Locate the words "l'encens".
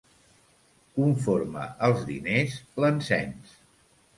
2.85-3.57